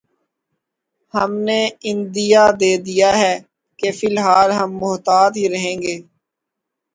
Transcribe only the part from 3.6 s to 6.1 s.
کہ فی الحال ہم محتاط ہی رہیں گے۔